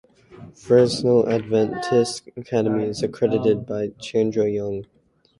Fresno 0.55 1.27
Adventist 1.27 2.27
Academy 2.35 2.85
is 2.85 3.03
accredited 3.03 3.67
by 3.67 3.89
Chandra 3.99 4.49
Young. 4.49 4.85